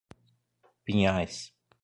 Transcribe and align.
Pinhais 0.83 1.53